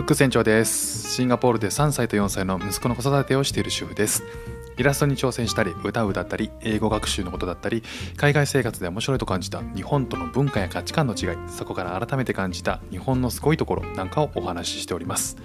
[0.00, 1.12] フック船長です。
[1.14, 4.24] シンガポールで3歳と4歳の息子の子育てをしている主婦です。
[4.78, 7.82] イラストに挑戦したり歌を歌ったり英語学習のことだったり
[8.16, 15.36] 海外生活で面白いと感じた日本との文化や価値観の違いそこから改めて感じた日本のすごいところなんかをお話ししております。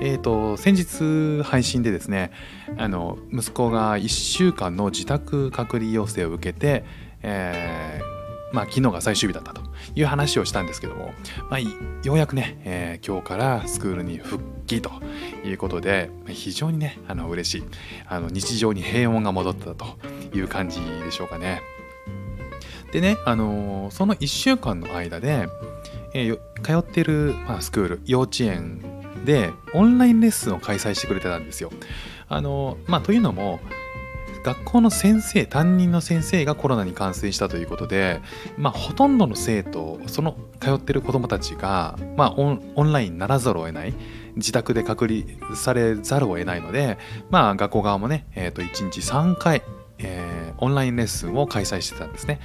[0.00, 2.32] えーと、先日配信でですね
[2.78, 6.86] あの息子が1週間の自宅隔離要請を受けて、
[7.20, 8.11] えー、
[8.52, 9.62] まあ、昨日が最終日だったと
[9.94, 11.12] いう話をしたんですけども、
[11.50, 14.90] まあ、ようやくね、えー、今日からスクールに復帰と
[15.44, 17.64] いうことで非常にねあの嬉しい
[18.06, 19.86] あの日常に平穏が戻ったと
[20.34, 21.62] いう感じでしょうかね。
[22.92, 25.48] でね、あのー、その1週間の間で、
[26.12, 28.82] えー、通ってる、まあ、スクール幼稚園
[29.24, 31.70] でオンラインレッスンを開催してくれてたんですよ。
[32.28, 33.60] あのまあ、というのも
[34.42, 38.20] 学校の先生担任の先生がコロナに感染したということで、
[38.56, 43.94] まあ、ほとんどの生徒その通ってる子どもたちが、まあ、オンラインにならざるを得ない
[44.36, 46.98] 自宅で隔離されざるを得ないので、
[47.30, 49.62] まあ、学校側もね、えー、と1日3回
[50.04, 52.40] えー、オンラインレッスンを開催してたんですね。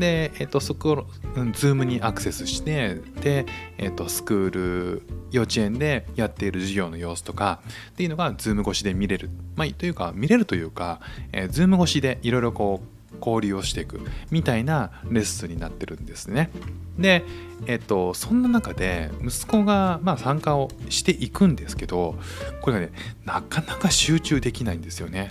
[0.00, 1.06] で、えっ、と、そこ、
[1.54, 3.46] Zoom にアクセスして、で、
[3.78, 7.60] えっ、と、スクール、幼稚園でやっている授業の様子とか
[7.90, 9.30] っていうのが、 Zoom 越しで見れる。
[9.54, 16.50] まあ、というか、見れるというか、えー、ズーム越しでいろいろこう、交流をしていくみたいなレッスンになってるんですね。
[16.98, 17.24] で、
[17.66, 22.18] えっと、そんな中で息子がまあ参加をしていくんですけど
[22.62, 22.92] これがね
[23.24, 25.28] なかなか集中できないんですよね。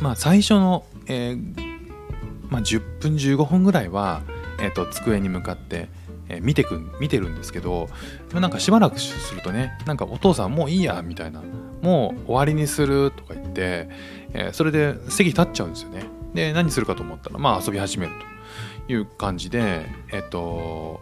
[0.00, 1.76] まあ、最初の、えー、
[2.48, 4.22] まあ、10分15分ぐらいは、
[4.60, 5.88] えーと、机に向かって、
[6.28, 7.88] えー、見てく見てるんですけど
[8.28, 11.42] でもなんかしばらくするとねなんかお父さんもういいやみたいな
[11.82, 13.88] もう終わりにするとか言って、
[14.32, 16.04] えー、それで席立っちゃうんですよね。
[16.34, 18.12] で何するかと思ったらまあ遊び始める
[18.86, 21.00] という感じでえっ、ー、と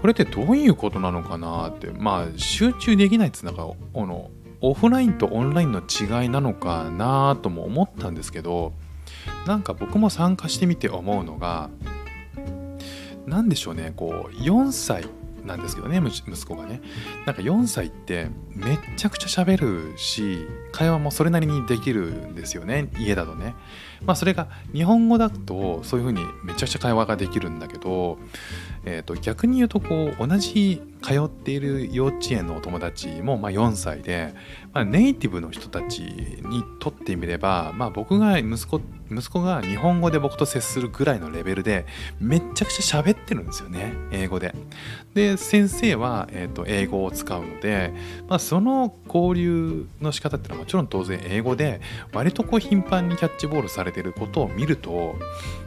[0.00, 4.30] これってどういうことなのかなってまあ集中できないっつうなんかこの
[4.66, 8.72] オフラインとオンラインの違いなのかなとも思ったんですけど
[9.46, 11.68] なんか僕も参加してみて思うのが
[13.26, 15.06] 何でしょうねこう4歳
[15.44, 16.80] なんですけどね息子がね。
[17.26, 23.54] なんか4歳ってめっちゃくちゃ喋るし会話もそれなりにできるんですよね家だとね。
[24.06, 28.18] まあそれが日本語だとそういう風にめちゃくちゃ会話ができるんだけど、
[28.84, 34.34] えー、と逆に言うとこう同じ通っている幼稚園のお友達もまあ4歳で、
[34.72, 41.86] まあ、ネイティブの人たちにとってみれば、まあ、僕が息子息子が日本語で僕と接するぐらいのレベルで
[42.20, 44.54] めちゃくちゃ喋ってるんですよね英語で。
[45.12, 47.92] で先生は、えー、と英語を使うので、
[48.28, 51.80] まあ、その交流の仕方っていうのはもちろん当然英語で
[52.12, 55.14] 割とこう頻繁にキャッチボールされててることを見ると、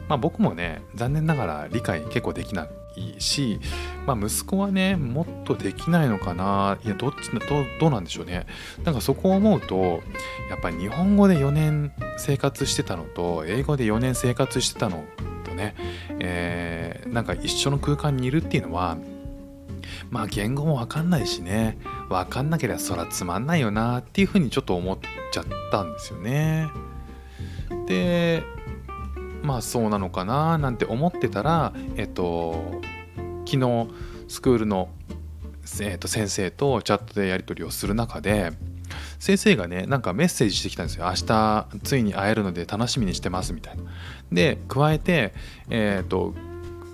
[0.08, 3.60] まあ、僕もね残念ながら理解結構できないし、
[4.06, 7.40] まあ、息子はねもっとできないのかないやどっちど
[7.80, 8.46] どうなんでしょうね
[8.84, 10.02] なんかそこを思うと
[10.50, 15.04] やっぱり日本語で4年生活してたのと英語で4年生活してたの
[15.44, 15.74] とね、
[16.20, 18.98] えー、なんか一緒の空間にいるっていうのは
[20.10, 21.78] まあ言語もわかんないしね
[22.08, 24.98] わかんなければそらつまんないよなっていうふうにちょっと思っ
[25.32, 26.68] ちゃったんですよね。
[27.88, 28.44] で
[29.42, 32.80] まあそうなのかななんて思ってたらえっと
[33.46, 33.88] 昨日
[34.28, 34.90] スクールの、
[35.80, 38.52] えっと、先生とチャットでやり取りをする中で
[39.18, 41.06] 先生がねなんかメッセージしてきたんですよ。
[41.06, 43.82] 明日ついに会えるので楽しみにしてますみたいな。
[44.30, 45.32] で加えて
[45.70, 46.34] えっ、と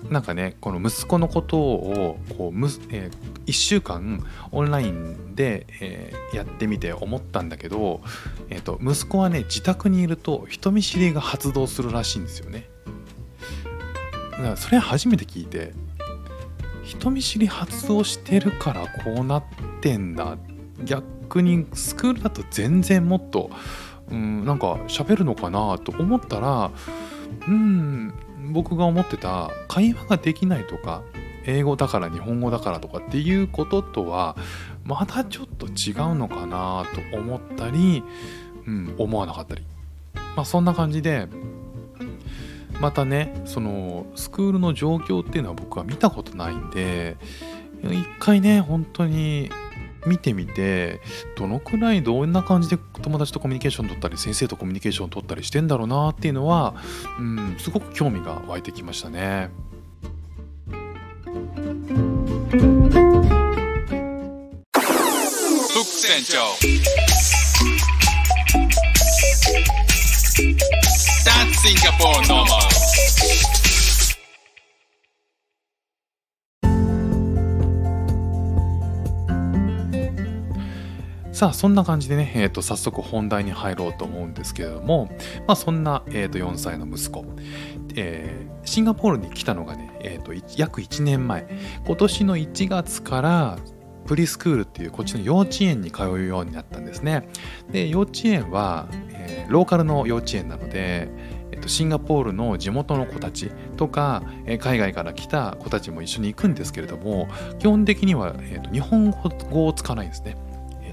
[0.09, 8.01] なんかねこの息子のことをこうむ、えー、1週間オンラインで、えー、やってみて思ったんだけど、
[8.49, 12.69] えーと、息子はね自宅にいると人見知りが発動するらしいんですよね。
[14.31, 15.73] だからそれ初めて聞いて
[16.83, 19.43] 人見知り発動してるからこうなっ
[19.81, 20.37] てんだ。
[20.83, 23.49] 逆にスクールだと全然もっと
[24.11, 26.71] うんなんか喋るのかなと思ったら
[27.47, 28.13] うん
[28.51, 31.03] 僕が思ってた会話ができないとか
[31.45, 34.35] 英語だから日本語だからとかっていうこととは
[34.83, 38.03] またちょっと違うのかなと思ったり、
[38.67, 39.63] うん、思わなかったり、
[40.35, 41.27] まあ、そんな感じで
[42.79, 47.17] またねそのスクールの状況っていうのは僕は見たことないんで
[47.83, 49.49] 一回ね本当に
[50.05, 51.01] 見てみて
[51.35, 56.75] どのくらいどんな感じで友達とコミュニケーション取ったり先生とコミュニケーション取ったりしてんだろうなっていうのは、
[57.19, 59.49] うん、すごく興味が湧いてきましたね。
[66.05, 66.37] 船長
[71.25, 72.74] That's Singapore normal
[81.35, 85.09] さあそんな感じでね、えー、と早速本題に入ろうと思うんですけれども、
[85.45, 87.25] まあ、そんな、えー、と4歳の息子、
[87.93, 91.45] えー、シンガポールに来たのがね、えー、と約1年前
[91.85, 93.57] 今年の1月から
[94.05, 97.27] プリスクールっていうこっちの幼稚園に通うようになったんですね
[97.69, 101.09] で幼稚園は、え、ローカルの幼稚園なので、
[101.67, 104.23] シンガポールの地元の子たちとか、
[104.59, 107.27] 海外から来た子たちも一緒に行くんですけれども
[107.59, 110.37] 基本的には、えっと、日本語を使わないんですね。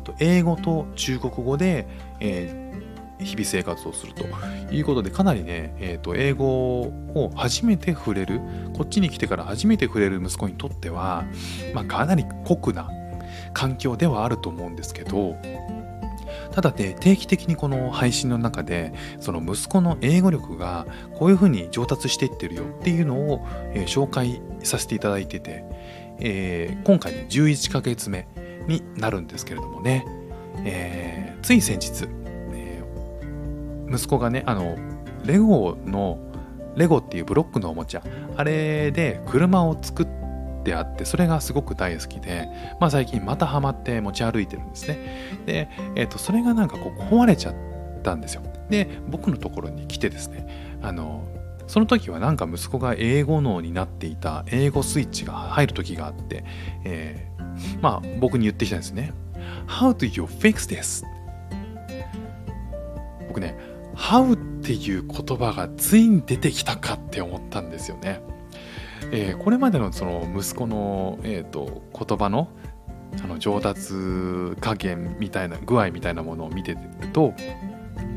[0.03, 1.87] と、英語と中国語で、
[2.21, 4.25] えー、日々生活をすると
[4.73, 8.41] いうことでかなりね、えーと、英語を初めて触れる
[8.75, 11.25] こっちに来てから初めて触れる息子にとっては、
[11.75, 12.91] まあ、かなり酷な
[13.55, 15.37] 環境ではあると思うんですけど
[16.53, 25.65] ただね定期的にこの配信の中でその息子の英語力がこういうふうに上達していってるよっていうのを、えー、紹介させていただいてて、
[26.19, 28.27] えー、今回ね11ヶ月目
[28.67, 30.07] になるんですけれどもね、
[30.65, 32.09] えー、つい先日、
[32.55, 32.83] え
[33.91, 34.77] 息子がねあの
[35.25, 36.19] レゴの
[36.77, 38.03] レゴっていうブロックのおもちゃ
[38.37, 40.07] あれで車を作っ
[40.65, 42.49] てあってそれがすごく大好きで、
[42.81, 44.99] まあ、最近またハマって持ち歩いてるんですね。
[45.45, 47.55] で、えー、とそれがなんかこう壊れちゃっ
[48.03, 48.43] たんですよ。
[48.71, 51.25] で僕のところに来てですねあの
[51.67, 56.45] その時はなんか息子が英語脳になっていた英語スイッチが入る時があって、
[56.85, 57.32] え、
[57.83, 59.13] まあ僕に言ってきたんですね
[59.67, 61.05] How do you fix this?
[63.29, 63.57] 僕ね
[63.95, 68.23] How っていう言葉がついに出てきたかって思ったんですよね
[69.11, 72.49] えー、これまでのその息子の、えーと、言葉の
[73.23, 73.93] あの上達
[74.61, 76.79] 加減みたいな具合みたいなものを見てる
[77.13, 77.35] と、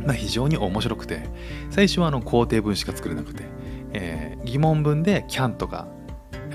[0.06, 1.28] まあ、非常に面白くて
[1.70, 3.44] 最初はあの肯定文しか作れなくて、
[3.92, 5.90] えー、疑問文で can とか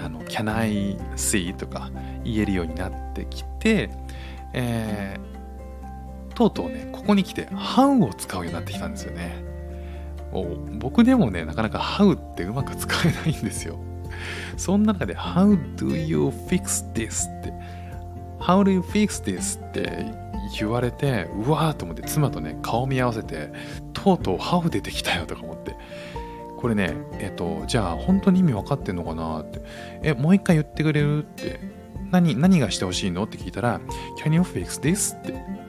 [0.03, 1.91] あの can I see とか
[2.25, 3.90] 言えるようになってきて、
[4.52, 9.44] えー、とうとうねここに来て how を使うようになってきたんですよね
[10.78, 13.78] 僕でもねなかなか how ってうまく使えないんですよ
[14.56, 17.28] そんな中で How do you fix this?
[17.40, 17.52] って
[18.38, 19.64] How do you fix this?
[19.64, 20.06] って
[20.58, 23.52] 言われてうわーと思って妻とね顔見合わせて
[23.93, 25.75] とうとう How 出てきたよとか思って
[26.58, 29.62] これねえっとじゃあ本当に意味分かってんのかなって
[30.02, 31.61] えもう一回言ってくれるって
[32.11, 33.25] 何何がしてほしいの？
[33.25, 33.81] って聞いたら
[34.23, 35.17] Can you fix this?
[35.17, 35.61] って。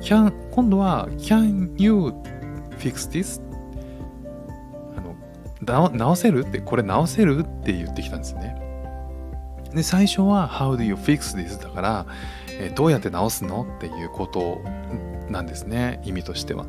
[0.00, 2.12] Can 今度は Can you
[2.78, 3.40] fix this?
[5.62, 6.44] 直せる？
[6.46, 7.40] ってこれ直せる？
[7.40, 8.54] って言ってきたんですね。
[9.74, 11.60] で最初は How do you fix this?
[11.60, 12.06] だから、
[12.50, 13.66] え、どうやって直すの？
[13.78, 14.60] っていうこと
[15.30, 16.02] なんですね。
[16.04, 16.66] 意味としては。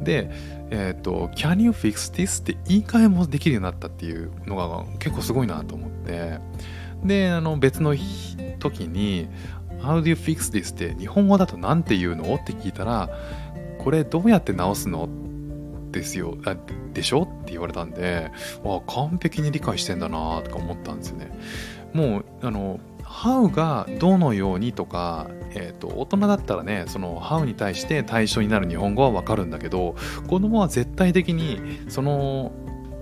[0.00, 0.30] で、
[0.70, 2.42] えっ、ー、と Can you fix this?
[2.42, 6.40] って言い換えもできるようになったっていうのが結構すごいなと思って。
[7.04, 7.94] であの別の
[8.58, 9.28] 時に
[9.80, 10.74] How do you fix this?
[10.74, 12.34] って日本語だと何て言うの？
[12.34, 13.10] って聞いたら
[13.78, 15.08] これどうやって直すの？
[15.90, 16.36] ですよ。
[16.92, 17.22] でしょ？
[17.22, 18.32] って言われたんで
[18.64, 21.30] あ完璧に理解してんだなとか思ったんですよね。
[21.92, 29.94] もうあの How がどのようにとか、えーと、大人だったらねその How に対して対象になる日本語はわかるんだけど
[30.26, 32.50] 子供は絶対的にその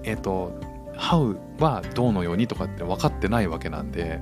[0.03, 0.61] えっ、ー、と
[0.97, 4.21] How はどうのようにとかって分かってないわけなんで、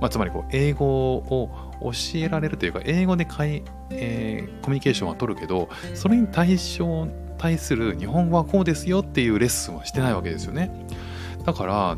[0.00, 1.50] まあ、つまりこう英語を
[1.80, 10.70] 教えられるというか英語でかい、えー、コミュニケーションは取るけどそれに対象対する日本語はこうですよっていうレッスンはしてないわけですよね。
[11.44, 11.96] だから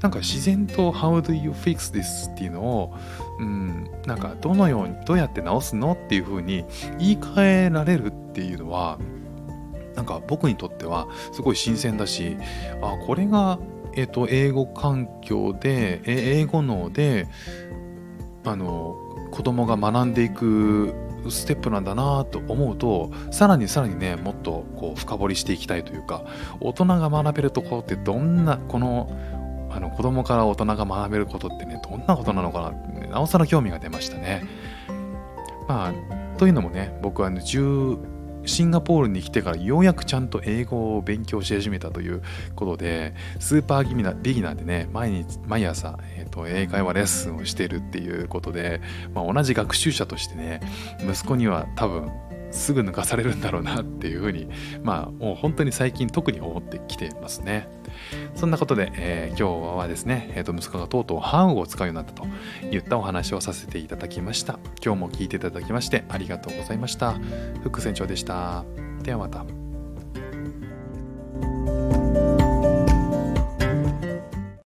[0.00, 2.94] なんか自然と How do you fix this っていうのを、
[3.40, 6.64] うん、なんかどのようにどうやって直すのっていうふうに
[6.98, 8.98] 言い換えられるっていうのは
[9.96, 12.36] なんか僕にとってはすごい新鮮だし
[12.82, 13.58] あこれが、
[13.94, 17.26] えーと、英語環境で英語脳で
[18.44, 18.96] あの
[19.32, 20.94] 子供が学んでいく
[21.28, 26.24] ステップなんだなと思うとさらにさらにねもっとこう深掘りしていきたいというか
[26.60, 29.10] 大人が学べるところってどんなこの
[29.70, 34.44] あの子供から大人が学べることってねどんなことなのかなってなおさら興味が出ましたね。
[35.68, 37.40] まあというのもね僕は、ね、
[38.46, 42.22] シンガポールに来てからようやくちゃんと英語を勉強し始めたという
[42.54, 48.80] ことでスーパーギミナビギナーでね毎日毎朝、えーと、英会話レッスンをしてるっていうことで、
[49.14, 50.60] まあ、同じ学習者としてね
[51.00, 52.10] 息子には多分
[52.56, 54.48] すぐ抜かされるんだろうなっていうふうに
[54.82, 57.68] まあもう本当に最近特に思ってきてますね。
[58.34, 62.26] そんなことで、えー、今日はですね、えー、と息子がとうとうハウを使うようになったと
[62.66, 64.58] いったお話をさせていただきました。
[64.84, 67.14] 今日も聞いていただきましてありがとうございました。
[67.62, 68.64] 副船長でした。
[69.02, 69.44] ではまた。